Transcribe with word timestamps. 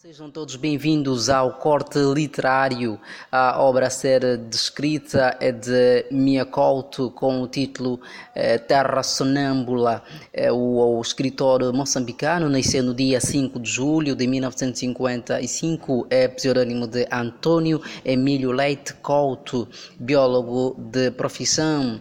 Sejam 0.00 0.30
todos 0.30 0.54
bem-vindos 0.54 1.28
ao 1.28 1.54
corte 1.54 1.98
literário. 1.98 3.00
A 3.32 3.60
obra 3.60 3.88
a 3.88 3.90
ser 3.90 4.36
descrita 4.36 5.36
é 5.40 5.50
de 5.50 6.06
Mia 6.08 6.46
Couto 6.46 7.10
com 7.10 7.42
o 7.42 7.48
título 7.48 8.00
eh, 8.32 8.58
Terra 8.58 9.02
Sonâmbula. 9.02 10.04
É 10.32 10.52
o, 10.52 10.56
o, 10.56 11.02
escritor 11.02 11.72
moçambicano 11.72 12.48
nasceu 12.48 12.84
no 12.84 12.94
dia 12.94 13.20
5 13.20 13.58
de 13.58 13.68
julho 13.68 14.14
de 14.14 14.24
1955. 14.28 16.06
É 16.08 16.28
pseudônimo 16.28 16.86
de 16.86 17.04
Antônio 17.10 17.82
Emílio 18.04 18.52
Leite 18.52 18.94
Couto, 18.94 19.68
biólogo 19.98 20.76
de 20.78 21.10
profissão. 21.10 22.00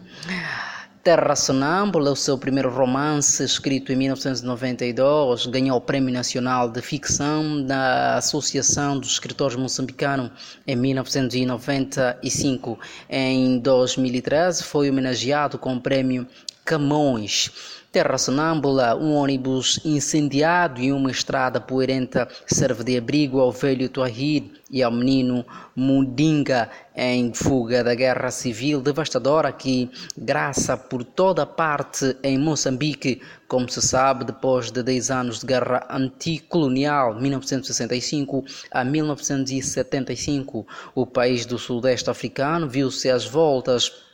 Terra 1.08 1.38
Sonâmbula, 1.38 2.12
o 2.12 2.18
seu 2.18 2.38
primeiro 2.38 2.70
romance, 2.70 3.42
escrito 3.42 3.94
em 3.94 3.96
1992, 3.96 5.46
ganhou 5.46 5.78
o 5.78 5.82
Prêmio 5.82 6.14
Nacional 6.14 6.68
de 6.68 6.82
Ficção 6.82 7.64
da 7.64 8.18
Associação 8.18 9.00
dos 9.00 9.12
Escritores 9.12 9.56
Moçambicanos 9.56 10.32
em 10.68 10.76
1995. 10.76 12.78
Em 13.10 13.58
2013, 13.58 14.66
foi 14.66 14.90
homenageado 14.90 15.58
com 15.58 15.78
o 15.78 15.80
Prêmio 15.80 16.28
Camões. 16.68 17.50
Terra 17.94 18.18
Sonâmbula, 18.18 18.94
um 18.94 19.14
ônibus 19.14 19.80
incendiado 19.86 20.82
e 20.82 20.92
uma 20.92 21.10
estrada 21.10 21.62
poeirenta 21.62 22.28
serve 22.46 22.84
de 22.84 22.98
abrigo 22.98 23.40
ao 23.40 23.54
velho 23.54 23.88
Tuahir 23.88 24.44
e 24.70 24.84
ao 24.84 24.92
menino 24.92 25.46
Mundinga 25.74 26.70
em 26.94 27.34
fuga 27.34 27.86
da 27.86 27.96
guerra 27.96 28.30
civil 28.32 28.82
devastadora 28.82 29.54
que 29.54 29.90
graça 30.18 30.76
por 30.76 31.06
toda 31.06 31.46
parte 31.46 32.18
em 32.22 32.38
Moçambique, 32.38 33.22
como 33.48 33.70
se 33.70 33.82
sabe, 33.82 34.26
depois 34.26 34.70
de 34.70 34.84
10 34.84 35.10
anos 35.10 35.40
de 35.40 35.48
guerra 35.48 35.88
anticolonial, 35.90 37.16
1965 37.16 38.44
a 38.70 38.84
1975, 38.84 40.68
o 40.94 41.06
país 41.06 41.46
do 41.46 41.58
sudeste 41.58 42.10
africano 42.10 42.68
viu-se 42.68 43.10
às 43.10 43.26
voltas 43.26 44.06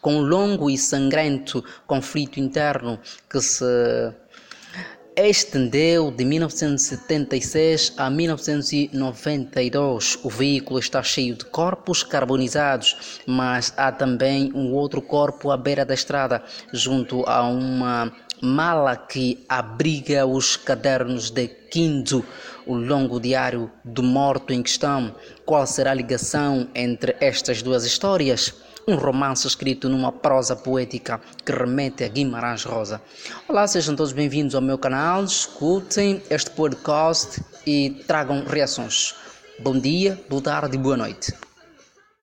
com 0.00 0.16
um 0.16 0.22
longo 0.22 0.70
e 0.70 0.78
sangrento 0.78 1.64
conflito 1.86 2.38
interno 2.38 2.98
que 3.28 3.40
se 3.40 3.64
estendeu 5.16 6.12
de 6.12 6.24
1976 6.24 7.94
a 7.96 8.08
1992. 8.08 10.16
O 10.22 10.30
veículo 10.30 10.78
está 10.78 11.02
cheio 11.02 11.34
de 11.34 11.44
corpos 11.44 12.04
carbonizados, 12.04 13.20
mas 13.26 13.74
há 13.76 13.90
também 13.90 14.52
um 14.54 14.72
outro 14.72 15.02
corpo 15.02 15.50
à 15.50 15.56
beira 15.56 15.84
da 15.84 15.94
estrada, 15.94 16.44
junto 16.72 17.28
a 17.28 17.42
uma 17.42 18.12
mala 18.42 18.96
que 18.96 19.44
abriga 19.48 20.26
os 20.26 20.56
cadernos 20.56 21.30
de 21.30 21.48
Quinto, 21.48 22.24
o 22.66 22.74
longo 22.74 23.20
diário 23.20 23.70
do 23.84 24.02
morto 24.02 24.52
em 24.52 24.62
questão. 24.62 25.14
Qual 25.44 25.66
será 25.66 25.90
a 25.90 25.94
ligação 25.94 26.68
entre 26.74 27.16
estas 27.20 27.62
duas 27.62 27.84
histórias? 27.84 28.54
um 28.88 28.96
romance 28.96 29.46
escrito 29.46 29.86
numa 29.86 30.10
prosa 30.10 30.56
poética 30.56 31.20
que 31.44 31.52
remete 31.52 32.04
a 32.04 32.08
Guimarães 32.08 32.64
Rosa. 32.64 33.02
Olá, 33.46 33.66
sejam 33.66 33.94
todos 33.94 34.12
bem-vindos 34.12 34.54
ao 34.54 34.62
meu 34.62 34.78
canal, 34.78 35.22
escutem 35.22 36.22
este 36.30 36.50
podcast 36.52 37.42
e 37.66 38.02
tragam 38.06 38.44
reações. 38.46 39.14
Bom 39.58 39.78
dia, 39.78 40.18
boa 40.26 40.40
tarde 40.40 40.76
e 40.76 40.78
boa 40.78 40.96
noite. 40.96 41.47